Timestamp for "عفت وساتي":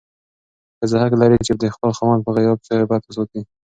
2.81-3.41